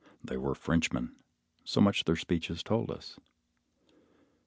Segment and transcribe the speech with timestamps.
[0.23, 1.15] They were Frenchmen.
[1.63, 3.19] So much their speech has told us.